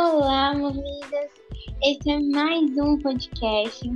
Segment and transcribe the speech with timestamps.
[0.00, 1.28] Olá, movidas!
[1.82, 3.90] Esse é mais um podcast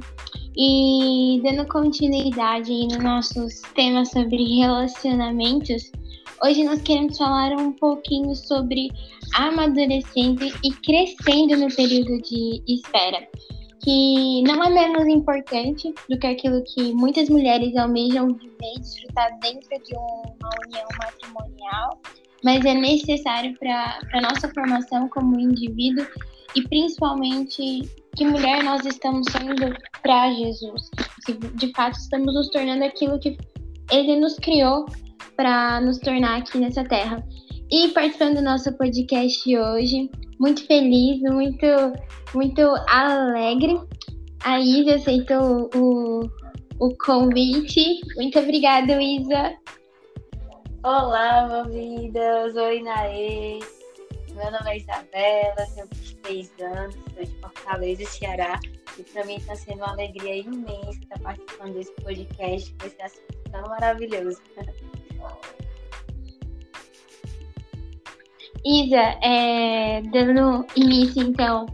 [0.57, 5.93] e dando continuidade no nosso tema sobre relacionamentos,
[6.45, 8.91] hoje nós queremos falar um pouquinho sobre
[9.37, 13.25] amadurecendo e crescendo no período de espera,
[13.85, 19.39] que não é menos importante do que aquilo que muitas mulheres almejam viver e desfrutar
[19.39, 22.01] dentro de uma união matrimonial
[22.45, 26.07] mas é necessário para a nossa formação como indivíduo
[26.55, 27.83] e principalmente
[28.17, 30.91] que mulher nós estamos sendo para Jesus.
[31.55, 33.37] De fato estamos nos tornando aquilo que
[33.91, 34.87] Ele nos criou
[35.37, 37.25] para nos tornar aqui nessa terra.
[37.71, 41.67] E participando do nosso podcast hoje, muito feliz, muito,
[42.35, 43.81] muito alegre.
[44.45, 46.21] A Isa aceitou o,
[46.79, 48.01] o convite.
[48.17, 49.55] Muito obrigada, Isa.
[50.85, 52.57] Olá, movidas!
[52.57, 53.61] Oi, Naê!
[54.35, 58.59] Meu nome é Isabela, tenho 23 anos, sou de Fortaleza, Ceará,
[58.99, 63.51] e para mim está sendo uma alegria imensa estar participando desse podcast com esse assunto
[63.53, 64.43] tão maravilhoso.
[68.65, 71.67] Isa, é, dando início então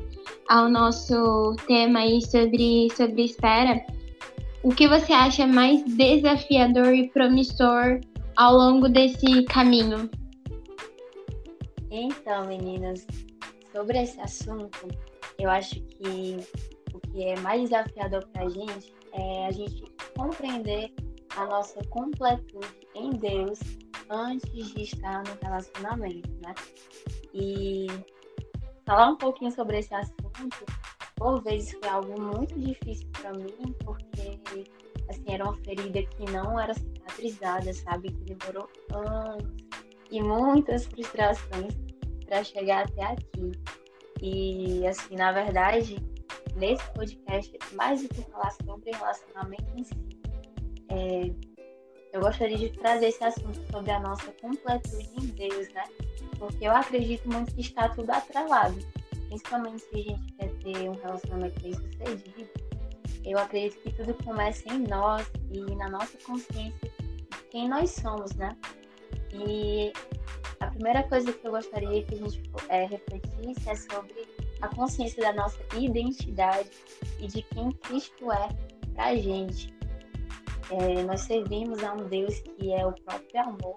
[0.50, 3.82] ao nosso tema aí sobre, sobre espera,
[4.62, 8.00] o que você acha mais desafiador e promissor
[8.38, 10.08] ao longo desse caminho?
[11.90, 13.04] Então, meninas,
[13.72, 14.86] sobre esse assunto,
[15.40, 16.36] eu acho que
[16.94, 19.82] o que é mais desafiador para a gente é a gente
[20.16, 20.94] compreender
[21.36, 23.58] a nossa completude em Deus
[24.08, 26.54] antes de estar no relacionamento, né?
[27.34, 27.88] E
[28.86, 30.64] falar um pouquinho sobre esse assunto,
[31.16, 34.38] por vezes foi algo muito difícil para mim, porque
[35.08, 38.10] assim, era uma ferida que não era cicatrizada, sabe?
[38.10, 39.52] Que demorou anos
[40.10, 41.74] e muitas frustrações
[42.26, 43.52] para chegar até aqui.
[44.20, 45.96] E, assim, na verdade,
[46.56, 49.94] nesse podcast, mais do que falar sobre relacionamento em si,
[50.90, 51.30] é,
[52.12, 55.84] eu gostaria de trazer esse assunto sobre a nossa completude em Deus, né?
[56.38, 58.76] Porque eu acredito muito que está tudo atrelado.
[59.28, 62.50] Principalmente se a gente quer ter um relacionamento bem sucedido,
[63.30, 68.34] eu acredito que tudo começa em nós e na nossa consciência de quem nós somos,
[68.34, 68.56] né?
[69.32, 69.92] E
[70.60, 74.26] a primeira coisa que eu gostaria que a gente é, refletisse é sobre
[74.60, 76.70] a consciência da nossa identidade
[77.20, 78.48] e de quem Cristo é
[78.94, 79.72] para a gente.
[80.70, 83.74] É, nós servimos a um Deus que é o próprio amor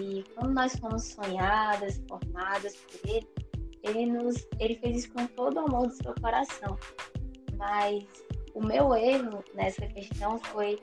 [0.00, 3.28] e quando nós fomos sonhadas, formadas por Ele,
[3.82, 6.78] Ele nos, Ele fez isso com todo o amor do seu coração.
[7.56, 8.04] Mas
[8.54, 10.78] o meu erro nessa questão foi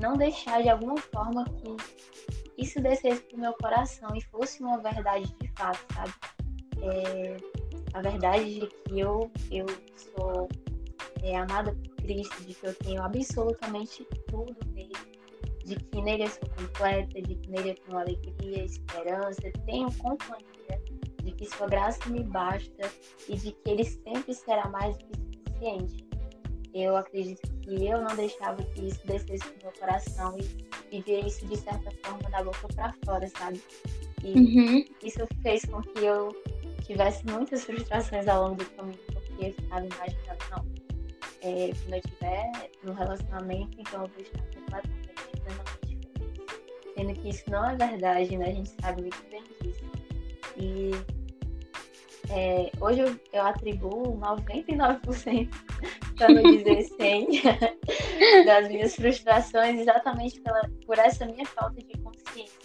[0.00, 1.76] não deixar de alguma forma que
[2.56, 6.12] isso descesse pro meu coração e fosse uma verdade de fato, sabe?
[6.82, 7.36] É,
[7.92, 9.66] a verdade de que eu, eu
[9.96, 10.48] sou
[11.22, 14.92] é, amada por Cristo, de que eu tenho absolutamente tudo nele,
[15.64, 20.80] de que nele eu sou completa, de que nele eu tenho alegria, esperança, tenho companhia,
[21.22, 22.90] de que sua graça me basta
[23.28, 26.09] e de que ele sempre será mais do que suficiente
[26.74, 31.46] eu acredito que eu não deixava que isso descesse no meu coração e vivia isso
[31.46, 33.60] de certa forma da boca para fora, sabe?
[34.22, 34.84] E uhum.
[35.02, 36.34] isso fez com que eu
[36.82, 40.66] tivesse muitas frustrações ao longo do caminho, porque eu ficava imaginando, não,
[41.42, 46.94] é, quando eu estiver no relacionamento, então eu vou estar completamente plenamente feliz.
[46.94, 48.48] Sendo que isso não é verdade, né?
[48.48, 49.84] A gente sabe muito bem disso.
[50.56, 50.90] E
[52.30, 55.48] é, hoje eu, eu atribuo 99%
[56.16, 57.42] para não dizer 100,
[58.46, 62.58] das minhas frustrações exatamente pela, por essa minha falta de consciência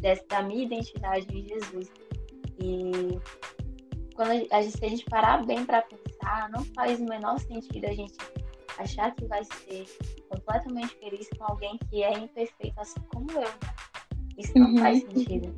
[0.00, 1.90] dessa, da minha identidade em Jesus.
[2.60, 3.18] E
[4.14, 7.86] quando a gente, se a gente parar bem para pensar, não faz o menor sentido
[7.86, 8.14] a gente
[8.78, 9.84] achar que vai ser
[10.28, 13.40] completamente feliz com alguém que é imperfeito assim como eu.
[13.40, 13.48] Né?
[14.38, 14.78] Isso não uhum.
[14.78, 15.54] faz sentido.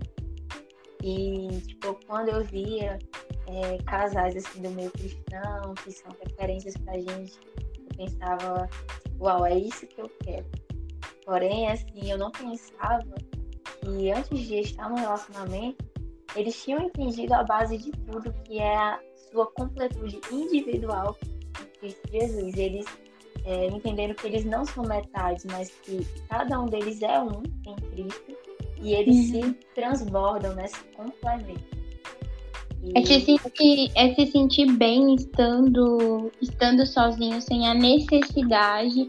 [1.03, 2.99] E, tipo, quando eu via
[3.47, 8.69] é, casais assim do meio cristão, que são referências pra gente, eu pensava,
[9.21, 10.47] uau, é isso que eu quero.
[11.25, 13.03] Porém, assim, eu não pensava
[13.81, 15.85] que antes de estar no relacionamento,
[16.37, 19.01] eles tinham entendido a base de tudo, que é a
[19.31, 22.55] sua completude individual em Cristo Jesus.
[22.57, 22.87] Eles
[23.45, 27.77] é, entenderam que eles não são metades, mas que cada um deles é um em
[27.91, 28.37] Cristo
[28.81, 29.43] e eles uhum.
[29.43, 31.84] se transbordam, né, se complementam.
[32.95, 39.09] É se sentir, é se sentir bem estando, estando sozinho, sem a necessidade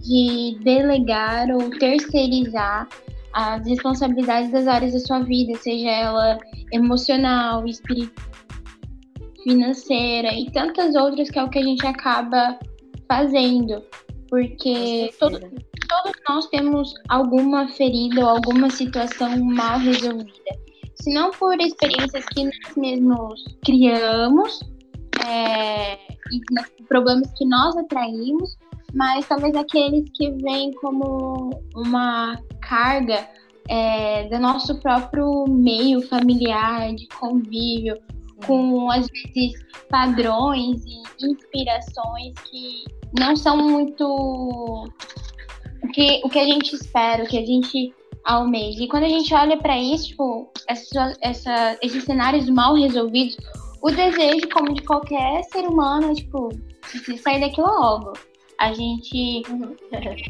[0.00, 2.88] de delegar ou terceirizar
[3.32, 6.38] as responsabilidades das áreas da sua vida, seja ela
[6.72, 8.28] emocional, espiritual,
[9.42, 12.58] financeira e tantas outras que é o que a gente acaba
[13.08, 13.82] fazendo.
[14.28, 20.67] Porque todo, todos nós temos alguma ferida ou alguma situação mal resolvida.
[21.00, 24.60] Se não por experiências que nós mesmos criamos
[25.26, 28.56] é, e problemas que nós atraímos,
[28.94, 33.28] mas talvez aqueles que vêm como uma carga
[33.68, 37.98] é, do nosso próprio meio familiar, de convívio,
[38.46, 39.52] com às vezes
[39.90, 42.84] padrões e inspirações que
[43.18, 47.94] não são muito o que, o que a gente espera, o que a gente
[48.24, 48.82] almeja.
[48.82, 53.36] E quando a gente olha para isso, tipo, essa, essa, esses cenários mal resolvidos,
[53.82, 56.50] o desejo, como de qualquer ser humano, é, tipo,
[57.22, 58.12] sair daquilo logo.
[58.58, 59.76] A gente uhum.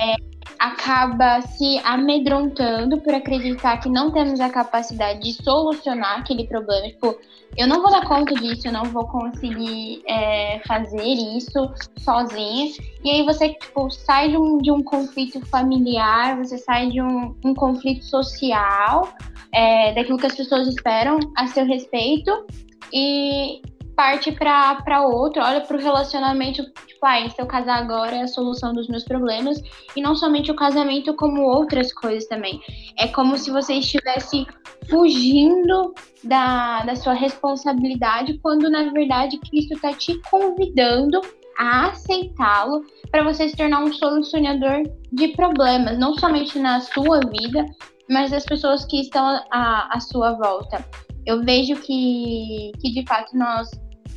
[0.01, 0.17] é,
[0.59, 6.89] acaba se amedrontando por acreditar que não temos a capacidade de solucionar aquele problema.
[6.89, 7.19] Tipo,
[7.57, 12.71] eu não vou dar conta disso, eu não vou conseguir é, fazer isso sozinha.
[13.03, 17.35] E aí você, tipo, sai de um, de um conflito familiar, você sai de um,
[17.45, 19.09] um conflito social,
[19.53, 22.47] é, daquilo que as pessoas esperam a seu respeito,
[22.93, 23.63] e
[23.99, 28.29] parte para outro, olha para o relacionamento, tipo, ah, se eu casar agora é a
[28.29, 29.61] solução dos meus problemas,
[29.97, 32.61] e não somente o casamento, como outras coisas também.
[32.97, 34.47] É como se você estivesse
[34.89, 35.93] fugindo
[36.23, 41.21] da, da sua responsabilidade, quando na verdade Cristo está te convidando
[41.59, 47.67] a aceitá-lo para você se tornar um solucionador de problemas, não somente na sua vida,
[48.09, 50.87] mas das pessoas que estão à, à sua volta.
[51.27, 53.69] Eu vejo que, que de fato nós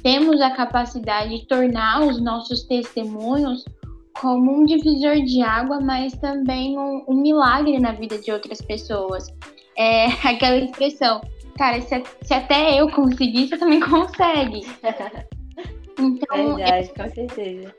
[0.02, 3.64] temos a capacidade de tornar os nossos testemunhos
[4.20, 9.28] como um divisor de água, mas também um, um milagre na vida de outras pessoas.
[9.78, 11.22] É aquela expressão,
[11.58, 14.62] cara, se, se até eu conseguir, você também consegue.
[16.00, 17.76] Então, Verdade, eu, com certeza.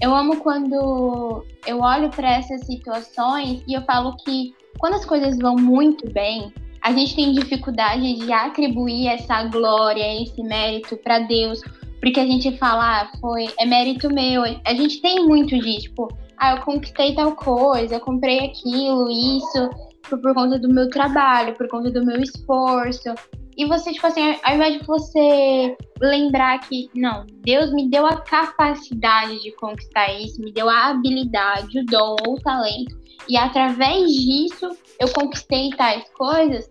[0.00, 5.38] Eu amo quando eu olho para essas situações e eu falo que quando as coisas
[5.38, 6.52] vão muito bem,
[6.82, 11.60] a gente tem dificuldade de atribuir essa glória, esse mérito para Deus,
[12.00, 14.42] porque a gente fala, ah, foi, é mérito meu.
[14.42, 19.70] A gente tem muito disso, tipo, ah, eu conquistei tal coisa, eu comprei aquilo, isso,
[20.08, 23.14] por, por conta do meu trabalho, por conta do meu esforço.
[23.56, 28.16] E você, tipo assim, ao invés de você lembrar que, não, Deus me deu a
[28.16, 34.10] capacidade de conquistar isso, me deu a habilidade, o dom ou o talento, e através
[34.10, 36.70] disso eu conquistei tais coisas,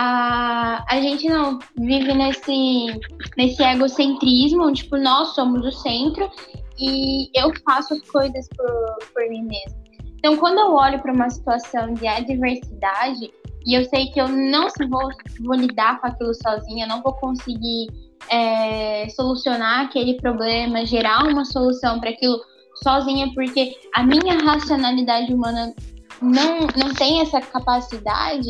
[0.00, 3.00] a, a gente não vive nesse,
[3.36, 6.30] nesse egocentrismo, tipo, nós somos o centro
[6.78, 9.76] e eu faço as coisas por, por mim mesmo.
[10.16, 13.28] Então, quando eu olho para uma situação de adversidade
[13.66, 15.08] e eu sei que eu não vou,
[15.40, 17.88] vou lidar com aquilo sozinha, não vou conseguir
[18.30, 22.38] é, solucionar aquele problema, gerar uma solução para aquilo
[22.84, 25.74] sozinha, porque a minha racionalidade humana
[26.22, 28.46] não, não tem essa capacidade,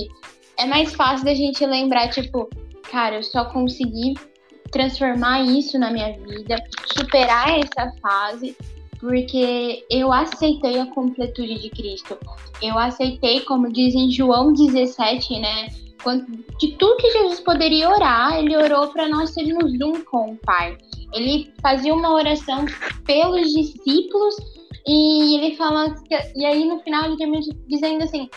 [0.59, 2.49] é mais fácil da gente lembrar, tipo,
[2.91, 4.15] cara, eu só consegui
[4.71, 6.57] transformar isso na minha vida,
[6.97, 8.57] superar essa fase,
[8.99, 12.19] porque eu aceitei a completude de Cristo.
[12.61, 15.69] Eu aceitei, como diz em João 17, né?
[16.59, 20.77] De tudo que Jesus poderia orar, ele orou para nós sermos um com o Pai.
[21.13, 22.67] Ele fazia uma oração
[23.05, 24.37] pelos discípulos
[24.87, 25.95] e ele fala,
[26.35, 28.29] e aí no final ele termina dizendo assim: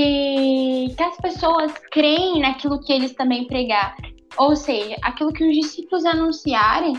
[0.00, 3.96] que, que as pessoas creem naquilo que eles também pregaram.
[4.38, 6.94] Ou seja, aquilo que os discípulos anunciarem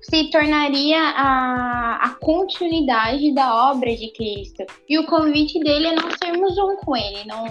[0.00, 4.64] se tornaria a, a continuidade da obra de Cristo.
[4.88, 7.44] E o convite dele é não sermos um com ele, não,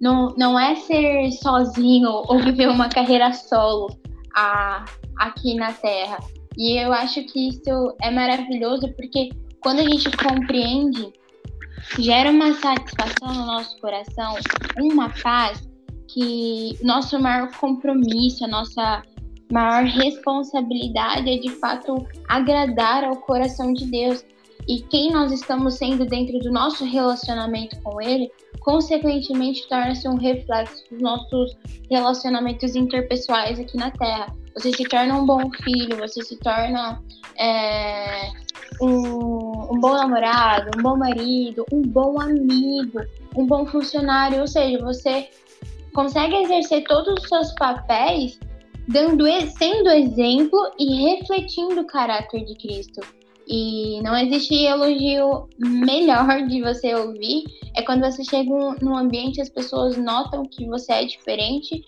[0.00, 3.88] não, não é ser sozinho ou viver uma carreira solo
[4.34, 4.84] a,
[5.18, 6.18] aqui na Terra.
[6.58, 9.30] E eu acho que isso é maravilhoso porque
[9.60, 11.12] quando a gente compreende
[11.98, 14.34] gera uma satisfação no nosso coração,
[14.76, 15.68] uma paz
[16.08, 19.02] que nosso maior compromisso, a nossa
[19.52, 24.24] maior responsabilidade é de fato agradar ao coração de Deus.
[24.66, 28.30] E quem nós estamos sendo dentro do nosso relacionamento com Ele,
[28.60, 31.56] consequentemente torna-se um reflexo dos nossos
[31.90, 34.34] relacionamentos interpessoais aqui na Terra.
[34.54, 37.02] Você se torna um bom filho, você se torna
[37.38, 38.30] é,
[38.80, 43.00] um, um bom namorado, um bom marido, um bom amigo,
[43.36, 45.28] um bom funcionário, ou seja, você
[45.92, 48.38] consegue exercer todos os seus papéis
[48.88, 49.24] dando
[49.58, 53.00] sendo exemplo e refletindo o caráter de Cristo.
[53.46, 57.44] E não existe elogio melhor de você ouvir
[57.74, 58.50] é quando você chega
[58.82, 61.84] num ambiente as pessoas notam que você é diferente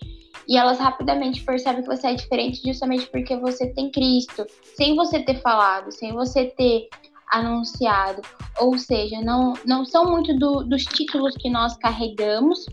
[0.50, 5.20] e elas rapidamente percebem que você é diferente justamente porque você tem Cristo, sem você
[5.20, 6.88] ter falado, sem você ter
[7.32, 8.20] anunciado.
[8.58, 12.66] Ou seja, não, não são muito do, dos títulos que nós carregamos,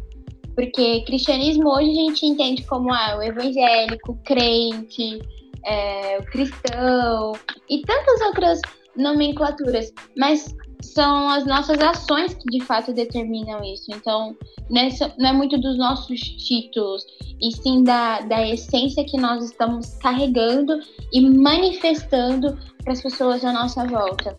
[0.56, 5.20] porque cristianismo hoje a gente entende como ah, o evangélico, o crente,
[5.64, 7.34] é, o cristão
[7.70, 8.60] e tantas outras
[8.96, 13.86] nomenclaturas, mas são as nossas ações que de fato determinam isso.
[13.90, 14.36] Então,
[14.70, 17.06] nessa, não é muito dos nossos títulos,
[17.42, 20.80] e sim da, da essência que nós estamos carregando
[21.12, 24.38] e manifestando para as pessoas à nossa volta.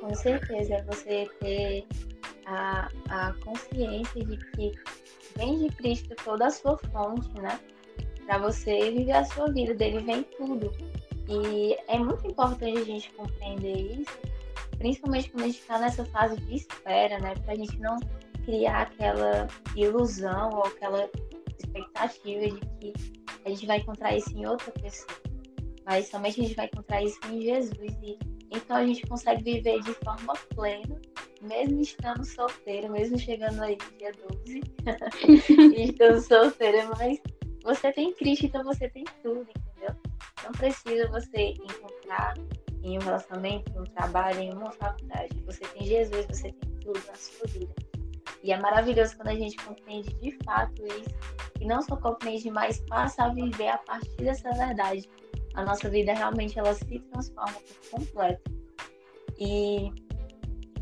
[0.00, 1.86] Com certeza, você ter
[2.46, 4.72] a, a consciência de que
[5.36, 7.58] vem de Cristo toda a sua fonte, né?
[8.26, 10.72] Para você viver a sua vida, dele vem tudo.
[11.28, 14.18] E é muito importante a gente compreender isso,
[14.84, 17.34] principalmente quando a gente está nessa fase de espera, né?
[17.36, 17.96] Para a gente não
[18.44, 21.08] criar aquela ilusão ou aquela
[21.58, 22.92] expectativa de que
[23.46, 25.18] a gente vai encontrar isso em outra pessoa.
[25.86, 27.78] Mas somente a gente vai encontrar isso em Jesus.
[28.02, 28.18] E
[28.50, 31.00] então a gente consegue viver de forma plena,
[31.40, 34.12] mesmo estando solteira, mesmo chegando aí dia
[34.44, 34.60] 12,
[35.74, 37.18] e estando solteira, mas
[37.62, 39.96] você tem Cristo, então você tem tudo, entendeu?
[40.44, 42.34] Não precisa você encontrar
[42.84, 45.30] em um relacionamento, em um trabalho, em uma faculdade.
[45.46, 47.74] Você tem Jesus, você tem tudo na sua vida.
[48.42, 51.14] E é maravilhoso quando a gente compreende de fato isso.
[51.60, 55.08] E não só compreende, mas passa a viver a partir dessa verdade.
[55.54, 58.52] A nossa vida realmente ela se transforma por completo.
[59.38, 59.90] E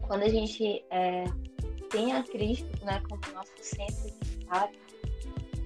[0.08, 1.24] quando a gente é,
[1.88, 4.82] tem a Cristo né, como nosso centro de fato,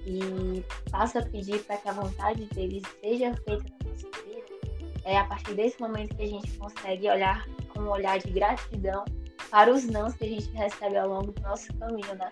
[0.05, 4.26] e passa a pedir para que a vontade dele seja feita na nossa vida,
[5.07, 9.05] é a partir desse momento que a gente consegue olhar com um olhar de gratidão
[9.49, 12.29] para os nãos que a gente recebe ao longo do nosso caminho, né?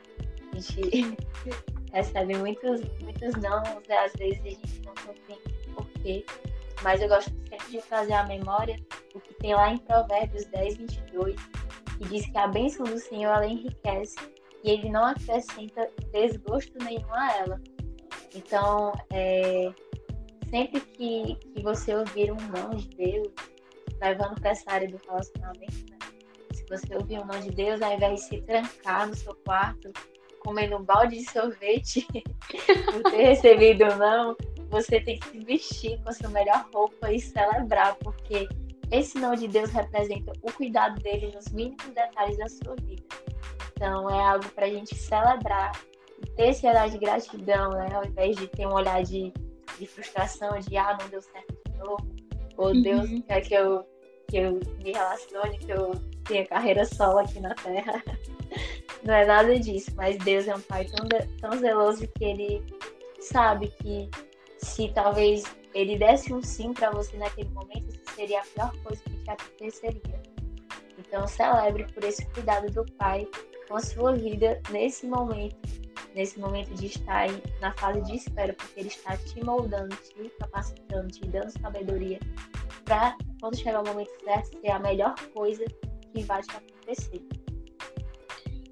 [0.51, 1.17] A gente
[1.93, 3.97] recebe muitos, muitos nãos, né?
[3.99, 6.25] às vezes a gente não compreende por quê,
[6.83, 8.75] mas eu gosto sempre de trazer à memória
[9.13, 11.35] o que tem lá em Provérbios 10, 22,
[11.97, 14.17] que diz que a bênção do Senhor ela enriquece
[14.65, 17.61] e ele não acrescenta desgosto nenhum a ela.
[18.33, 19.71] Então, é,
[20.55, 23.27] sempre que, que você ouvir um não de Deus,
[24.01, 25.97] levando para essa área do relacionamento, né?
[26.53, 29.91] se você ouvir um não de Deus, ao invés de se trancar no seu quarto,
[30.39, 32.07] comendo um balde de sorvete
[32.89, 34.37] por ter recebido um não,
[34.69, 38.47] você tem que se vestir com a sua melhor roupa e celebrar, porque
[38.91, 43.03] esse não de Deus representa o cuidado dele nos mínimos detalhes da sua vida.
[43.73, 45.73] Então é algo para a gente celebrar
[46.37, 47.89] ter esse olhar de gratidão, né?
[47.93, 49.33] Ao invés de ter um olhar de,
[49.77, 52.15] de frustração, de ah, não deu certo de novo,
[52.57, 52.81] ou uhum.
[52.81, 53.85] Deus quer que eu,
[54.29, 55.91] que eu me relacione, que eu
[56.25, 58.03] tenha carreira solo aqui na Terra.
[59.03, 61.07] Não é nada disso, mas Deus é um pai tão,
[61.39, 62.63] tão zeloso que ele
[63.19, 64.09] sabe que
[64.57, 65.43] se talvez
[65.75, 69.29] ele desse um sim para você naquele momento, isso seria a pior coisa que te
[69.29, 70.23] aconteceria.
[70.97, 73.27] Então, celebre por esse cuidado do Pai
[73.67, 75.55] com a sua vida nesse momento,
[76.13, 77.27] nesse momento de estar
[77.61, 82.19] na fase de espera, porque Ele está te moldando, te capacitando, te dando sabedoria
[82.85, 85.65] para, quando chegar o momento certo, ser a melhor coisa
[86.13, 87.21] que vai te acontecer.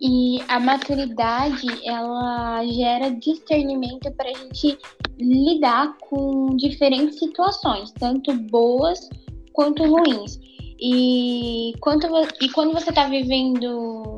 [0.06, 4.78] E a maturidade, ela gera discernimento para a gente
[5.18, 9.10] lidar com diferentes situações, tanto boas
[9.54, 10.40] quanto ruins.
[10.78, 12.08] E, quanto,
[12.42, 14.13] e quando você está vivendo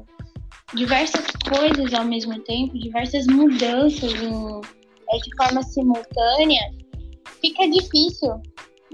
[0.73, 4.61] diversas coisas ao mesmo tempo, diversas mudanças em,
[5.11, 6.61] é, de forma simultânea,
[7.41, 8.41] fica difícil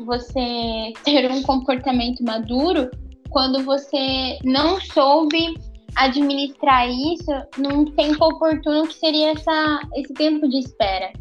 [0.05, 2.89] você ter um comportamento maduro
[3.29, 5.55] quando você não soube
[5.95, 11.11] administrar isso num tempo oportuno que seria essa, esse tempo de espera.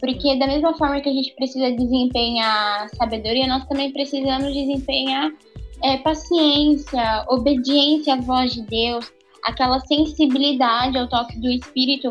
[0.00, 5.30] Porque da mesma forma que a gente precisa desempenhar sabedoria, nós também precisamos desempenhar
[5.82, 9.10] é, paciência, obediência à voz de Deus,
[9.44, 12.10] aquela sensibilidade ao toque do Espírito,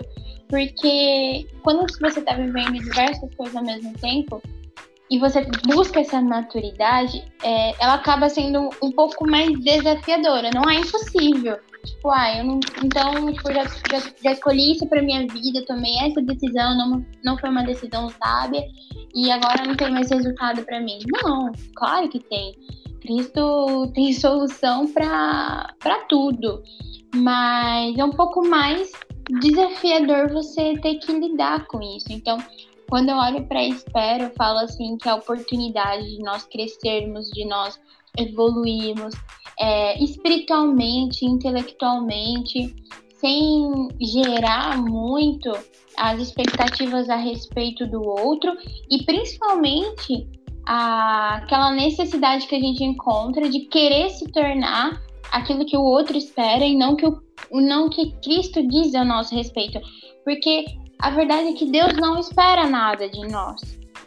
[0.49, 4.41] porque quando você está vivendo diversas coisas ao mesmo tempo
[5.09, 10.49] e você busca essa maturidade, é, ela acaba sendo um pouco mais desafiadora.
[10.53, 12.59] Não é impossível, Tipo, ah, eu não.
[12.83, 17.37] Então, tipo, já, já, já escolhi isso pra minha vida, tomei essa decisão, não, não
[17.37, 18.65] foi uma decisão sábia,
[19.13, 20.99] e agora não tem mais resultado para mim.
[21.23, 22.55] Não, claro que tem.
[23.01, 25.75] Cristo tem solução para
[26.07, 26.63] tudo.
[27.13, 28.91] Mas é um pouco mais
[29.29, 32.07] desafiador você ter que lidar com isso.
[32.09, 32.37] Então,
[32.89, 37.29] quando eu olho para a espera, eu falo assim que a oportunidade de nós crescermos,
[37.29, 37.79] de nós
[38.17, 39.15] evoluirmos,
[39.59, 42.75] é, espiritualmente, intelectualmente,
[43.19, 45.51] sem gerar muito
[45.97, 48.55] as expectativas a respeito do outro
[48.89, 50.27] e principalmente
[50.67, 55.01] a, aquela necessidade que a gente encontra de querer se tornar
[55.33, 59.35] aquilo que o outro espera e não que o não que Cristo diz a nosso
[59.35, 59.81] respeito,
[60.23, 60.65] porque
[60.99, 63.59] a verdade é que Deus não espera nada de nós,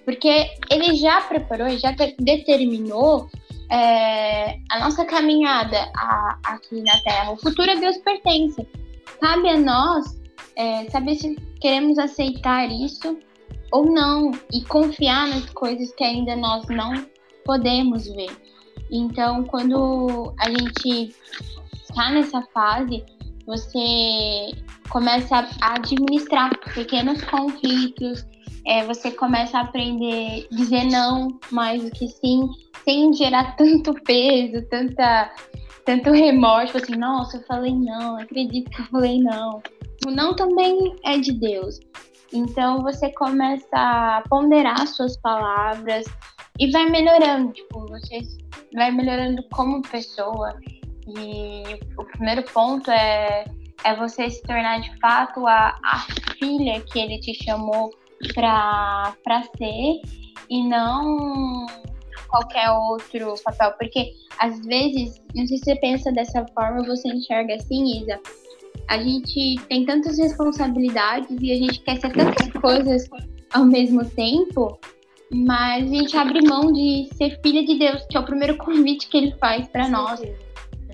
[0.05, 3.29] porque Ele já preparou, já determinou
[3.71, 7.33] é, a nossa caminhada a, aqui na Terra.
[7.33, 8.67] O futuro a Deus pertence.
[9.21, 10.21] Cabe a nós
[10.55, 13.19] é, saber se queremos aceitar isso
[13.73, 17.05] ou não e confiar nas coisas que ainda nós não
[17.45, 18.31] podemos ver.
[18.91, 21.15] Então, quando a gente
[21.83, 23.05] está nessa fase,
[23.47, 24.51] você
[24.89, 28.27] começa a administrar pequenos conflitos,
[28.67, 32.49] é, você começa a aprender a dizer não mais do que sim,
[32.85, 35.33] sem gerar tanto peso, tanta,
[35.85, 39.63] tanto remorso, assim, nossa, eu falei não, acredito que eu falei não.
[40.07, 41.81] O não também é de Deus.
[42.33, 46.05] Então você começa a ponderar suas palavras
[46.59, 48.21] e vai melhorando, tipo, você
[48.75, 50.59] vai melhorando como pessoa.
[51.07, 51.63] E
[51.99, 53.45] o primeiro ponto é,
[53.85, 56.07] é você se tornar de fato a, a
[56.39, 57.91] filha que ele te chamou
[58.35, 60.01] para ser
[60.51, 61.67] e não
[62.29, 63.73] qualquer outro papel.
[63.79, 68.19] Porque às vezes, não sei se você pensa dessa forma, você enxerga assim, Isa.
[68.89, 73.09] A gente tem tantas responsabilidades e a gente quer ser tantas coisas
[73.53, 74.79] ao mesmo tempo,
[75.33, 79.09] mas a gente abre mão de ser filha de Deus, que é o primeiro convite
[79.09, 80.21] que ele faz para nós,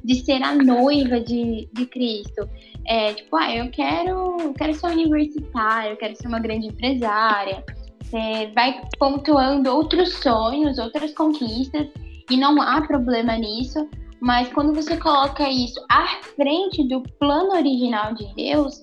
[0.04, 2.48] de ser a noiva de, de Cristo.
[2.86, 7.64] É, tipo, ah, eu quero, eu quero ser universitária, eu quero ser uma grande empresária.
[8.00, 11.88] Você vai pontuando outros sonhos, outras conquistas,
[12.30, 13.88] e não há problema nisso.
[14.20, 18.82] Mas quando você coloca isso à frente do plano original de Deus,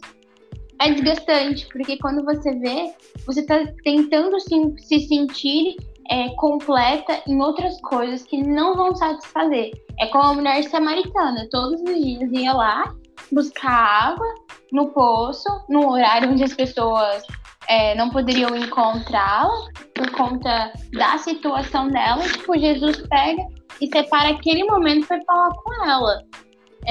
[0.82, 2.94] é desgastante, porque quando você vê,
[3.26, 5.76] você está tentando se, se sentir
[6.10, 9.72] é, completa em outras coisas que não vão satisfazer.
[10.00, 12.94] É como a mulher samaritana, todos os dias ia lá
[13.32, 14.28] buscar água
[14.72, 17.24] no poço, no horário onde as pessoas
[17.68, 22.24] é, não poderiam encontrá-la por conta da situação dela.
[22.24, 23.44] Tipo, Jesus pega
[23.80, 26.24] e separa aquele momento para falar com ela.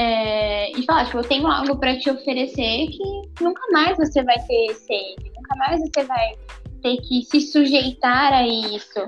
[0.00, 4.38] É, e falar, tipo, eu tenho algo para te oferecer que nunca mais você vai
[4.46, 6.34] ter sede, nunca mais você vai
[6.80, 9.00] ter que se sujeitar a isso.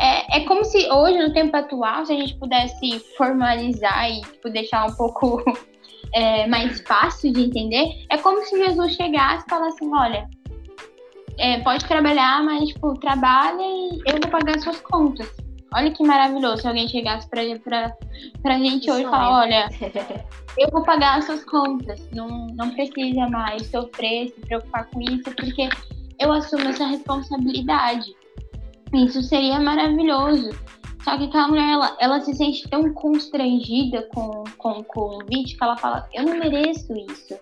[0.00, 4.48] É, é como se hoje, no tempo atual, se a gente pudesse formalizar e tipo,
[4.48, 5.42] deixar um pouco
[6.14, 10.26] é, mais fácil de entender, é como se Jesus chegasse e falasse assim, olha,
[11.36, 15.41] é, pode trabalhar, mas tipo, trabalha e eu vou pagar suas contas.
[15.74, 17.92] Olha que maravilhoso se alguém chegasse pra, pra,
[18.42, 19.68] pra gente hoje e falar, olha,
[20.58, 25.24] eu vou pagar as suas contas, não, não precisa mais sofrer, se preocupar com isso,
[25.36, 25.68] porque
[26.18, 28.14] eu assumo essa responsabilidade.
[28.94, 30.50] Isso seria maravilhoso.
[31.02, 35.64] Só que aquela mulher, ela, ela se sente tão constrangida com, com o convite que
[35.64, 37.36] ela fala, eu não mereço isso.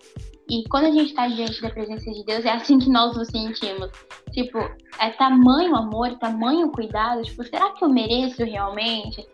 [0.51, 3.29] E quando a gente está diante da presença de Deus, é assim que nós nos
[3.29, 3.89] sentimos.
[4.33, 4.59] Tipo,
[4.99, 7.23] é tamanho amor, tamanho cuidado.
[7.23, 9.25] Tipo, será que eu mereço realmente?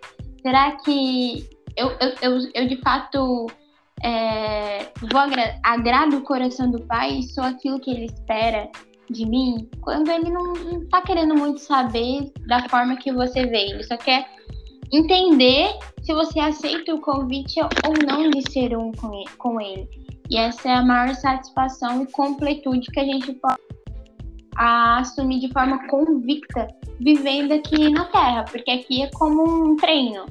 [0.42, 3.46] Será que eu, eu, eu, eu de fato
[4.05, 8.68] é, vou agra agrado o coração do Pai e sou aquilo que Ele espera
[9.09, 9.70] de mim?
[9.81, 13.96] Quando Ele não, não tá querendo muito saber da forma que você vê, Ele só
[13.96, 14.29] quer
[14.92, 15.70] entender
[16.02, 18.92] se você aceita o convite ou não de ser um
[19.38, 20.06] com Ele.
[20.31, 23.61] E essa é a maior satisfação e completude que a gente pode
[24.57, 30.25] assumir de forma convicta vivendo aqui na Terra, porque aqui é como um treino,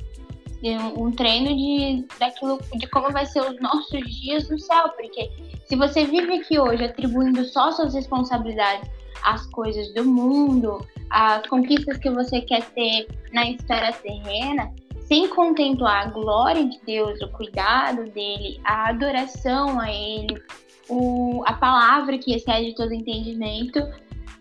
[0.98, 5.30] um treino de daquilo de como vai ser os nossos dias no céu, porque
[5.68, 8.90] se você vive aqui hoje atribuindo só suas responsabilidades
[9.24, 14.74] às coisas do mundo, às conquistas que você quer ter na esfera terrena,
[15.06, 20.42] sem contemplar a glória de Deus, o cuidado dele, a adoração a ele,
[20.90, 23.80] o, a palavra que excede todo entendimento,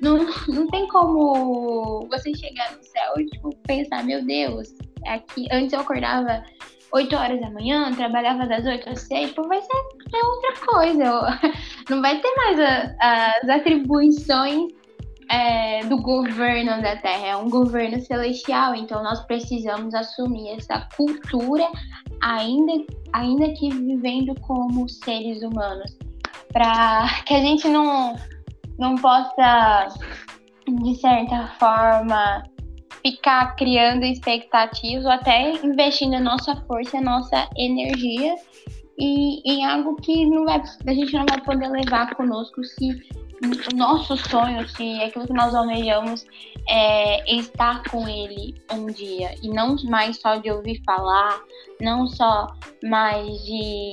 [0.00, 4.74] não, não tem como você chegar no céu e tipo, pensar, meu Deus,
[5.06, 6.42] aqui antes eu acordava
[6.92, 11.40] 8 horas da manhã, trabalhava das 8 às 6, tipo, vai ser, ser outra coisa.
[11.90, 14.72] Não vai ter mais a, as atribuições
[15.30, 21.66] é, do governo da Terra, é um governo celestial, então nós precisamos assumir essa cultura,
[22.22, 22.72] ainda,
[23.12, 25.96] ainda que vivendo como seres humanos,
[26.52, 28.16] para que a gente não,
[28.78, 29.88] não possa,
[30.66, 32.44] de certa forma,
[33.04, 38.34] ficar criando expectativas ou até investindo a nossa força, a nossa energia
[38.98, 43.02] em algo que não vai, a gente não vai poder levar conosco se
[43.42, 46.24] o nosso sonho, se aquilo que nós almejamos
[46.68, 51.40] é estar com ele um dia e não mais só de ouvir falar,
[51.80, 52.46] não só
[52.82, 53.92] mais de,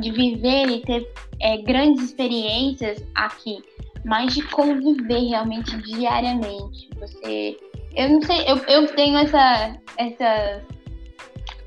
[0.00, 3.58] de viver e ter é, grandes experiências aqui,
[4.04, 6.88] mas de conviver realmente diariamente.
[7.00, 7.56] Você,
[7.94, 10.62] eu não sei, eu, eu tenho essa essa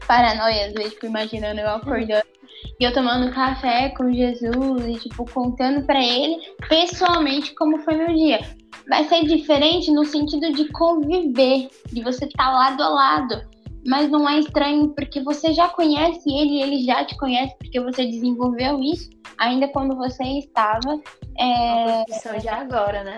[0.07, 2.38] paranoia às vezes, tipo, imaginando eu acordando
[2.79, 8.13] e eu tomando café com Jesus e, tipo, contando para ele pessoalmente como foi meu
[8.15, 8.39] dia.
[8.87, 13.49] Vai ser diferente no sentido de conviver, de você estar tá lado a lado.
[13.85, 18.05] Mas não é estranho porque você já conhece ele ele já te conhece porque você
[18.05, 20.99] desenvolveu isso ainda quando você estava.
[21.37, 22.03] É...
[22.29, 23.17] Uma de agora, né?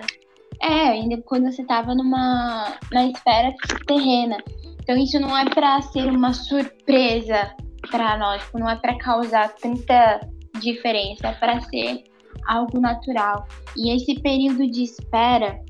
[0.60, 3.52] É, ainda quando você estava numa na esfera
[3.86, 4.38] terrena.
[4.80, 7.54] Então isso não é para ser uma surpresa
[7.90, 10.20] para nós, não é para causar tanta
[10.60, 12.04] diferença, é para ser
[12.46, 13.46] algo natural.
[13.76, 15.60] E esse período de espera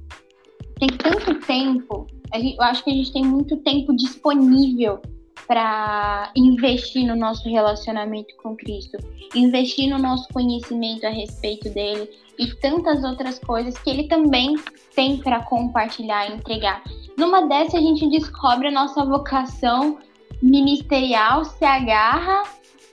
[0.78, 5.00] tem tanto tempo, eu acho que a gente tem muito tempo disponível
[5.46, 8.96] para investir no nosso relacionamento com Cristo,
[9.34, 14.56] investir no nosso conhecimento a respeito dele e tantas outras coisas que ele também
[14.94, 16.82] tem para compartilhar e entregar.
[17.16, 19.98] Numa dessas a gente descobre a nossa vocação
[20.42, 22.42] ministerial se agarra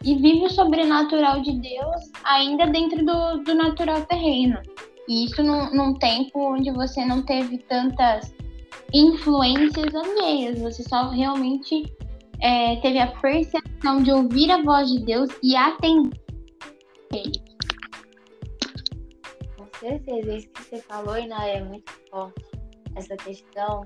[0.03, 4.61] e vive o sobrenatural de Deus ainda dentro do, do natural terreno.
[5.07, 8.33] E isso num, num tempo onde você não teve tantas
[8.93, 11.83] influências alheias, você só realmente
[12.41, 16.11] é, teve a percepção de ouvir a voz de Deus e atender.
[19.57, 22.45] Com certeza, isso que você falou, Iná, é muito forte.
[22.95, 23.83] Essa questão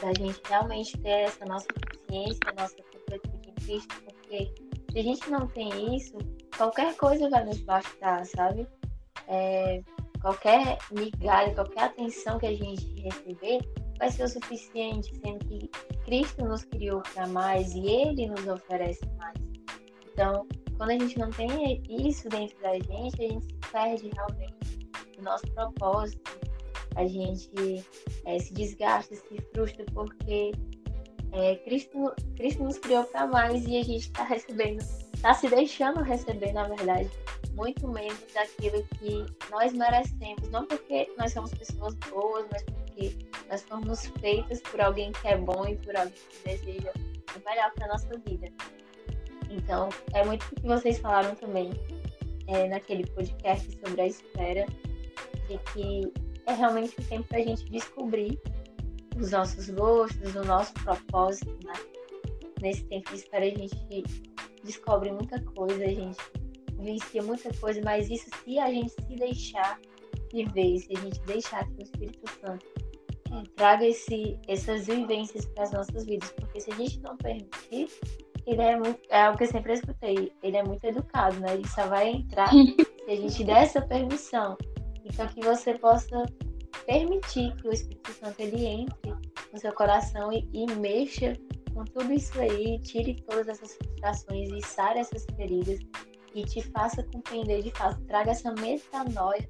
[0.00, 1.66] da gente realmente ter essa nossa
[2.04, 4.54] consciência, nossa completude em Cristo, porque
[4.92, 6.16] se a gente não tem isso,
[6.56, 8.66] qualquer coisa vai nos bastar, sabe?
[9.28, 9.82] É,
[10.20, 13.60] qualquer migalha, qualquer atenção que a gente receber
[13.98, 15.68] vai ser o suficiente, sendo que
[16.04, 19.38] Cristo nos criou para mais e Ele nos oferece mais.
[20.12, 24.88] Então, quando a gente não tem isso dentro da gente, a gente se perde realmente
[25.16, 26.38] do nosso propósito,
[26.96, 27.84] a gente
[28.24, 30.52] é, se desgasta, se frustra, porque
[31.34, 34.80] é, Cristo, Cristo nos criou para mais e a gente está recebendo,
[35.12, 37.10] está se deixando receber, na verdade,
[37.54, 40.48] muito menos daquilo que nós merecemos.
[40.50, 43.18] Não porque nós somos pessoas boas, mas porque
[43.50, 46.92] nós fomos feitas por alguém que é bom e por alguém que deseja
[47.36, 48.48] o melhor para nossa vida.
[49.50, 51.72] Então, é muito o que vocês falaram também
[52.46, 54.66] é, naquele podcast sobre a espera,
[55.48, 56.12] de que
[56.46, 58.40] é realmente o tempo para a gente descobrir
[59.18, 61.74] os nossos gostos, o nosso propósito, né?
[62.60, 64.04] Nesse tempo de espera a gente
[64.62, 66.18] descobre muita coisa, a gente
[66.78, 69.78] vivencia muita coisa, mas isso se a gente se deixar
[70.32, 72.66] viver, se a gente deixar que o Espírito Santo
[73.56, 77.88] traga esse, essas vivências para as nossas vidas, porque se a gente não permitir,
[78.46, 81.54] ele é muito, é algo que eu sempre escutei, ele é muito educado, né?
[81.54, 84.56] Ele só vai entrar se a gente der essa permissão.
[85.04, 86.24] Então que você possa
[86.86, 89.03] permitir que o Espírito Santo ele entre
[89.54, 91.38] no seu coração e, e mexa
[91.72, 95.78] com tudo isso aí, tire todas essas frustrações e sare essas feridas
[96.34, 99.48] e te faça compreender de fato, traga essa metanoia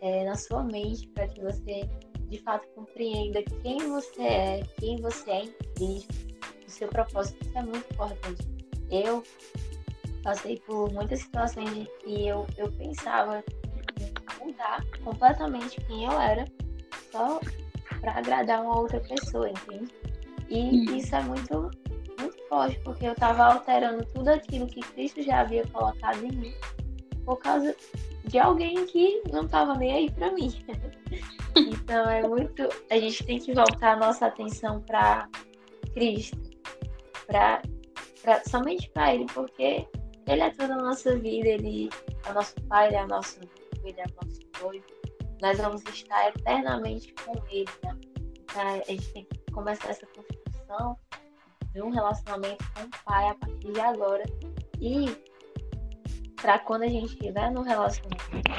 [0.00, 1.88] é, na sua mente para que você
[2.28, 6.14] de fato compreenda quem você é, quem você é em Cristo,
[6.66, 7.44] o seu propósito.
[7.44, 8.48] Isso é muito importante.
[8.88, 9.24] Eu
[10.22, 13.42] passei por muitas situações de que eu, eu pensava
[13.98, 16.44] em mudar completamente quem eu era
[17.10, 17.40] só
[18.00, 19.92] para agradar uma outra pessoa, entende?
[20.48, 20.96] E hum.
[20.96, 21.70] isso é muito,
[22.18, 26.54] muito forte, porque eu estava alterando tudo aquilo que Cristo já havia colocado em mim
[27.24, 27.76] por causa
[28.24, 30.52] de alguém que não estava nem aí para mim.
[31.54, 32.68] então é muito.
[32.90, 35.28] A gente tem que voltar a nossa atenção para
[35.94, 36.38] Cristo,
[37.26, 37.62] para
[38.48, 39.86] somente para Ele, porque
[40.26, 41.88] Ele é toda a nossa vida, Ele
[42.26, 43.40] é o nosso Pai, Ele é o nosso
[43.84, 44.99] Ele é o nosso noivo
[45.40, 47.66] nós vamos estar eternamente com Ele.
[47.84, 47.96] Né?
[48.38, 50.98] Então, a gente tem que começar essa construção
[51.72, 54.24] de um relacionamento com o Pai a partir de agora.
[54.80, 55.06] E
[56.40, 58.50] para quando a gente estiver no relacionamento,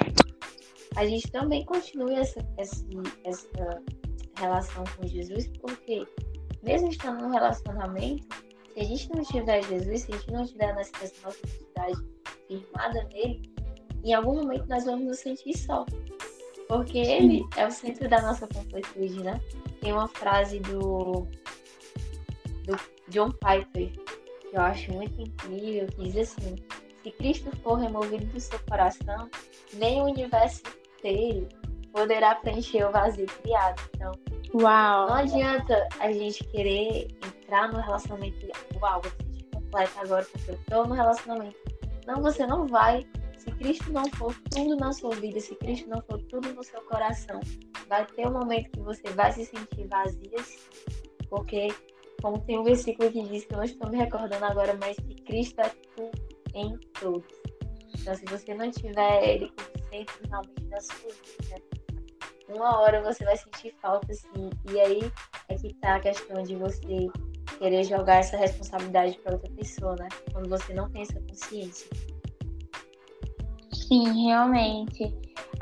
[0.96, 2.86] a gente também continue essa, essa,
[3.24, 3.82] essa
[4.38, 6.06] relação com Jesus, porque
[6.64, 8.28] mesmo estando no relacionamento,
[8.74, 10.92] se a gente não tiver Jesus, se a gente não tiver nessa
[11.24, 12.06] nossa identidade
[12.48, 13.42] firmada nele,
[14.04, 15.86] em algum momento nós vamos nos sentir só.
[16.72, 19.42] Porque ele é o centro da nossa completude, né?
[19.82, 21.28] Tem uma frase do,
[22.64, 22.80] do
[23.10, 26.56] John Piper que eu acho muito incrível, que diz assim,
[27.04, 29.30] Se Cristo for removido do seu coração,
[29.74, 30.62] nem o universo
[30.98, 31.50] inteiro
[31.92, 33.82] poderá preencher o vazio criado.
[33.94, 34.14] Então,
[34.54, 35.08] Uau.
[35.08, 38.48] não adianta a gente querer entrar no relacionamento.
[38.82, 41.58] Uau, você se completa agora porque eu tô no relacionamento.
[42.08, 43.06] Não, você não vai.
[43.42, 46.80] Se Cristo não for tudo na sua vida, se Cristo não for tudo no seu
[46.84, 47.40] coração,
[47.88, 50.38] vai ter um momento que você vai se sentir vazia,
[51.28, 51.70] porque,
[52.22, 55.16] como tem um versículo que diz, que eu não estou me recordando agora, mas que
[55.24, 56.12] Cristo é tudo
[56.54, 57.26] em todos.
[58.00, 61.64] Então, se você não tiver Ele como centro realmente da sua vida,
[62.48, 64.52] uma hora você vai sentir falta, sim.
[64.72, 65.12] E aí
[65.50, 67.10] é que tá a questão de você
[67.58, 70.10] querer jogar essa responsabilidade para outra pessoa, né?
[70.32, 71.90] Quando você não tem essa consciência.
[73.92, 75.14] Sim, realmente.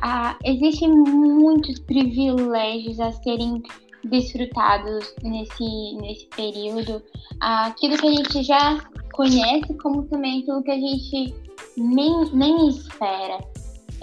[0.03, 3.63] Ah, existem muitos privilégios a serem
[4.03, 7.01] desfrutados nesse, nesse período.
[7.41, 11.33] Ah, aquilo que a gente já conhece, como também aquilo que a gente
[11.75, 13.39] nem, nem espera.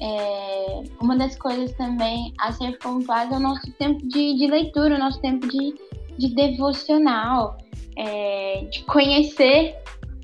[0.01, 4.97] É, uma das coisas também a ser pontuada é o nosso tempo de, de leitura,
[4.97, 5.73] o nosso tempo de,
[6.19, 7.57] de devocional,
[7.97, 9.77] é, de conhecer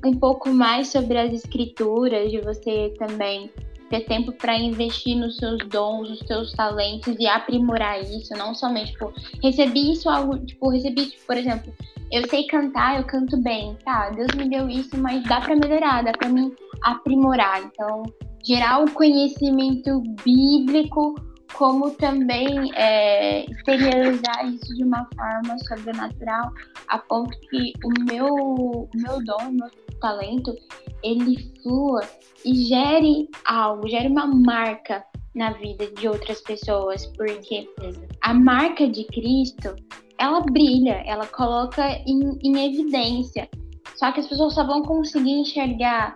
[0.05, 3.49] um pouco mais sobre as escrituras, de você também
[3.93, 8.91] ter tempo para investir nos seus dons, nos seus talentos e aprimorar isso, não somente,
[8.93, 11.71] tipo, recebi isso algo, tipo, recebi, tipo, por exemplo,
[12.11, 14.09] eu sei cantar, eu canto bem, tá?
[14.09, 16.51] Deus me deu isso, mas dá para melhorar, dá para mim
[16.83, 17.61] aprimorar.
[17.63, 18.03] Então,
[18.43, 21.15] gerar o conhecimento bíblico,
[21.53, 26.51] como também é, exteriorizar isso de uma forma sobrenatural,
[26.87, 29.69] a ponto que o meu, meu dom, meu
[30.01, 30.53] talento,
[31.03, 32.01] ele flua
[32.43, 35.03] e gere algo, gere uma marca
[35.35, 37.67] na vida de outras pessoas, porque
[38.21, 39.75] a marca de Cristo,
[40.17, 43.49] ela brilha, ela coloca em, em evidência.
[43.95, 46.13] Só que as pessoas só vão conseguir enxergar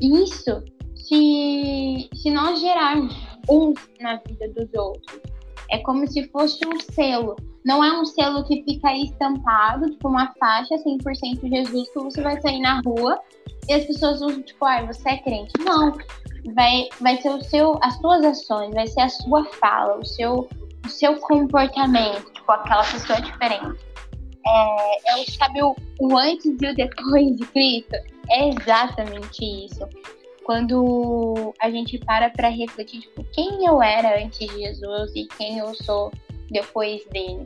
[0.00, 0.62] isso
[0.94, 5.20] se, se nós gerarmos uns na vida dos outros.
[5.70, 7.36] É como se fosse um selo.
[7.64, 12.22] Não é um selo que fica aí estampado, tipo uma faixa 100% Jesus, que você
[12.22, 13.20] vai sair na rua
[13.68, 15.52] e as pessoas vão, tipo, ai, ah, você é crente.
[15.58, 15.92] Não.
[16.54, 20.48] Vai, vai ser o seu, as suas ações, vai ser a sua fala, o seu,
[20.84, 23.84] o seu comportamento, tipo, aquela pessoa diferente.
[24.46, 27.96] É, é sabe, o, o antes e o depois de Cristo?
[28.30, 29.88] É exatamente isso
[30.46, 35.58] quando a gente para para refletir, tipo, quem eu era antes de Jesus e quem
[35.58, 36.12] eu sou
[36.48, 37.44] depois dele.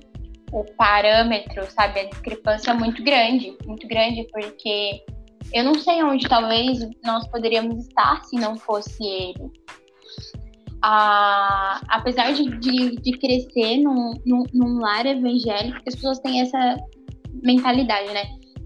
[0.52, 5.02] O parâmetro, sabe, a discrepância é muito grande, muito grande, porque
[5.54, 9.50] eu não sei onde talvez nós poderíamos estar se não fosse ele.
[10.82, 16.76] Ah, apesar de, de, de crescer num, num, num, lar evangélico, as pessoas têm essa
[17.42, 18.24] mentalidade, né?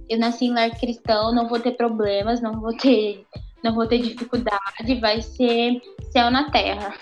[0.08, 3.24] Eu nasci em lar cristão, não vou ter problemas, não vou ter
[3.64, 5.80] não vou ter dificuldade, vai ser
[6.12, 6.94] céu na terra.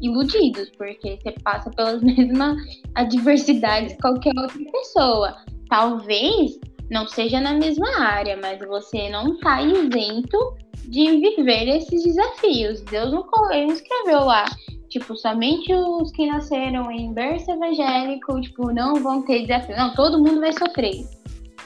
[0.00, 2.56] Iludidos, porque você passa pelas mesmas
[2.94, 5.36] adversidades que qualquer outra pessoa.
[5.68, 10.38] Talvez não seja na mesma área, mas você não está isento
[10.84, 12.80] de viver esses desafios.
[12.82, 13.26] Deus não,
[13.72, 14.44] escreveu lá,
[14.88, 19.76] tipo, somente os que nasceram em berço evangélico, tipo, não vão ter desafio.
[19.76, 21.04] Não, todo mundo vai sofrer.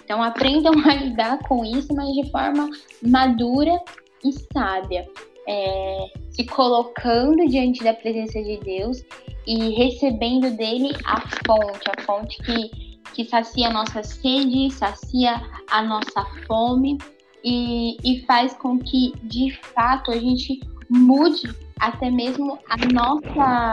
[0.03, 2.69] Então aprendam a lidar com isso, mas de forma
[3.03, 3.79] madura
[4.25, 5.07] e sábia,
[5.49, 9.03] é, se colocando diante da presença de Deus
[9.47, 15.83] e recebendo dele a fonte, a fonte que, que sacia a nossa sede, sacia a
[15.83, 16.99] nossa fome
[17.45, 21.49] e, e faz com que, de fato, a gente mude
[21.81, 23.73] até mesmo a nossa,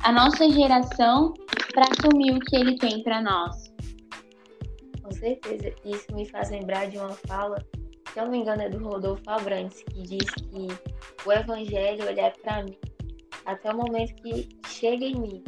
[0.00, 1.32] a nossa geração
[1.72, 3.72] para assumir o que ele tem para nós.
[5.02, 7.64] Com certeza, isso me faz lembrar de uma fala
[8.18, 10.66] se eu não me engano, é do Rodolfo Abrantes, que diz que
[11.24, 12.76] o evangelho ele é para mim
[13.46, 15.44] até o momento que chega em mim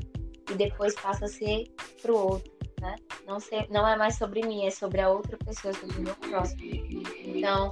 [0.49, 1.65] e depois passa a ser
[2.01, 2.95] para o outro, né?
[3.27, 6.15] Não, ser, não é mais sobre mim, é sobre a outra pessoa, sobre o meu
[6.15, 6.61] próximo.
[7.25, 7.71] Então,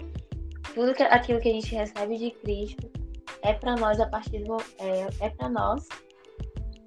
[0.74, 2.90] tudo que, aquilo que a gente recebe de Cristo
[3.42, 5.86] é para nós a partir do é, é para nós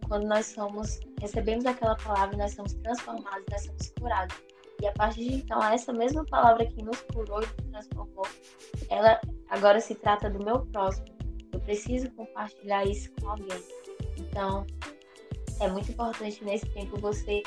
[0.09, 4.35] quando nós somos recebemos aquela palavra, nós somos transformados, nós somos curados.
[4.81, 8.27] E a partir de então, essa mesma palavra que nos curou e nos transformou,
[8.89, 11.05] ela agora se trata do meu próximo.
[11.53, 13.63] Eu preciso compartilhar isso com alguém.
[14.17, 14.65] Então,
[15.59, 17.43] é muito importante nesse tempo você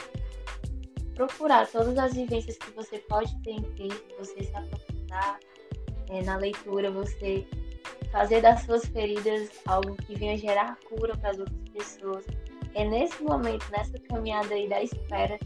[1.16, 5.40] procurar todas as vivências que você pode ter em Cristo, você se aprofundar
[6.10, 7.44] é, na leitura, você
[8.12, 12.24] fazer das suas feridas algo que venha gerar cura para as outras pessoas.
[12.74, 15.38] É nesse momento, nessa caminhada aí da espera,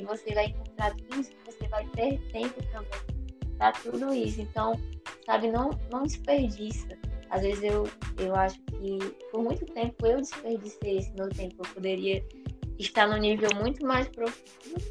[0.00, 3.20] que você vai encontrar isso, você vai ter tempo também
[3.58, 4.40] para tudo isso.
[4.40, 4.72] Então,
[5.26, 6.98] sabe, não, não desperdiça.
[7.28, 8.98] Às vezes eu, eu acho que
[9.30, 11.56] por muito tempo eu desperdicei esse meu tempo.
[11.58, 12.24] Eu poderia
[12.78, 14.82] estar no nível muito mais profundo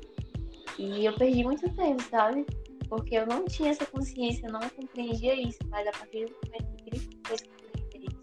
[0.77, 2.45] e eu perdi muito tempo, sabe?
[2.87, 6.83] Porque eu não tinha essa consciência, eu não compreendia isso, mas a partir do momento
[6.83, 6.89] que
[7.27, 8.19] fez compreender isso,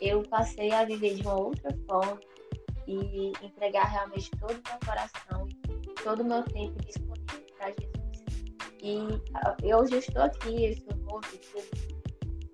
[0.00, 2.18] eu passei a viver de uma outra forma
[2.86, 5.41] e entregar realmente todo o meu coração e
[6.02, 7.92] todo o meu tempo disponível para Jesus.
[8.82, 8.98] E
[9.34, 11.22] ah, eu hoje estou aqui, eu estou novo,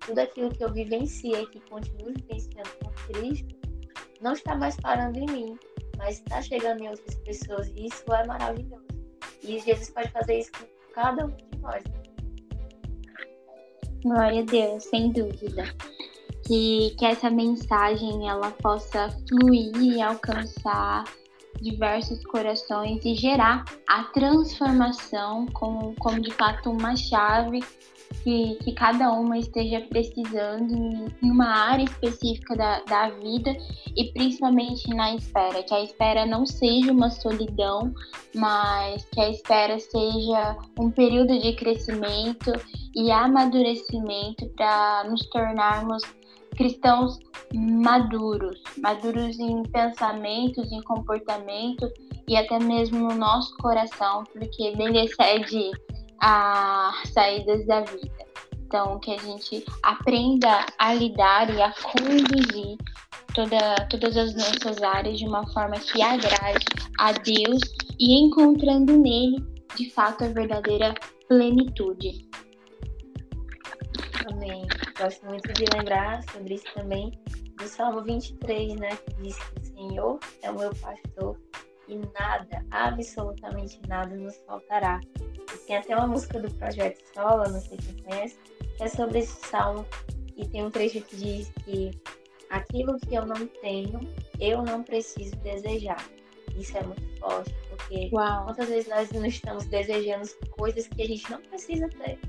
[0.05, 3.55] tudo aquilo que eu vivenciei, que continuo vivenciando com Cristo,
[4.21, 5.59] não está mais parando em mim,
[5.97, 8.85] mas está chegando em outras pessoas e isso é maravilhoso.
[9.43, 11.83] E Jesus pode fazer isso com cada um de nós.
[14.03, 15.63] Glória a Deus, sem dúvida.
[16.45, 21.03] Que, que essa mensagem ela possa fluir e alcançar
[21.61, 27.61] diversos corações e gerar a transformação como, como de fato uma chave
[28.23, 33.55] que, que cada uma esteja precisando em, uma área específica da, da vida
[33.95, 35.63] e principalmente na espera.
[35.63, 37.93] Que a espera não seja uma solidão,
[38.35, 42.51] mas que a espera seja um período de crescimento
[42.95, 46.03] e amadurecimento para nos tornarmos
[46.55, 47.19] cristãos
[47.53, 51.91] maduros, maduros em pensamentos, em comportamento
[52.27, 55.71] e até mesmo no nosso coração, porque dele excede
[56.19, 58.29] as saídas da vida.
[58.65, 62.77] Então, que a gente aprenda a lidar e a conduzir
[63.33, 66.65] toda, todas as nossas áreas de uma forma que agrade
[66.99, 67.59] a Deus
[67.99, 69.43] e encontrando nele,
[69.75, 70.93] de fato, a verdadeira
[71.27, 72.29] plenitude.
[74.31, 74.67] Amém.
[74.99, 77.17] Gosto muito de lembrar sobre isso também
[77.57, 78.89] do Salmo 23, né?
[78.89, 81.39] Que diz que o Senhor é o meu pastor
[81.87, 84.99] e nada, absolutamente nada nos faltará.
[85.65, 88.37] Tem até uma música do Projeto Sola, não sei quem conhece,
[88.75, 89.85] que é sobre esse salmo.
[90.35, 91.91] E tem um trecho que diz que
[92.49, 94.01] aquilo que eu não tenho,
[94.37, 96.03] eu não preciso desejar.
[96.57, 98.45] Isso é muito forte, porque Uau.
[98.45, 102.19] quantas vezes nós não estamos desejando coisas que a gente não precisa ter.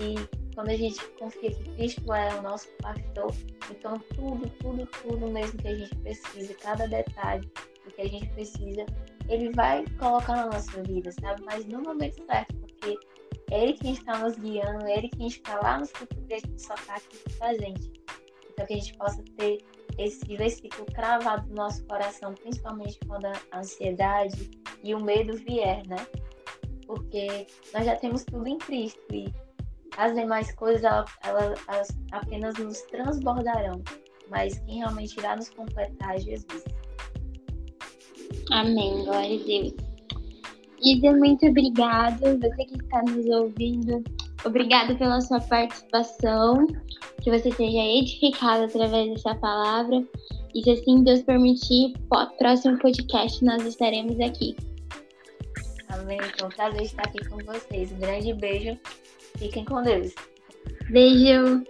[0.00, 3.32] E quando a gente confia que Cristo é o nosso pastor,
[3.70, 7.46] então tudo, tudo, tudo mesmo que a gente precisa, cada detalhe
[7.84, 8.86] do que a gente precisa,
[9.28, 11.42] ele vai colocar na nossa vida, sabe?
[11.44, 12.98] Mas no momento certo, porque
[13.50, 16.38] é ele quem está nos guiando, é ele quem está lá no futuro e a
[16.38, 17.92] gente só está aqui presente.
[18.52, 19.58] Então que a gente possa ter
[19.98, 24.50] esse versículo cravado no nosso coração, principalmente quando a ansiedade
[24.82, 26.06] e o medo vier, né?
[26.86, 29.32] Porque nós já temos tudo em Cristo e
[30.00, 33.82] as demais coisas elas, elas apenas nos transbordarão,
[34.30, 36.64] mas quem realmente irá nos completar é Jesus.
[38.50, 39.74] Amém, glória a Deus.
[40.82, 42.38] Isa, muito obrigada.
[42.38, 44.02] Você que está nos ouvindo,
[44.44, 46.66] obrigada pela sua participação.
[47.22, 50.02] Que você seja edificado através dessa palavra.
[50.54, 51.92] E se assim Deus permitir,
[52.38, 54.56] próximo podcast nós estaremos aqui.
[55.90, 56.18] Amém.
[56.38, 57.92] Foi um prazer estar aqui com vocês.
[57.92, 58.78] Um grande beijo.
[59.38, 60.14] Fiquem com Deus.
[60.90, 61.64] Beijo.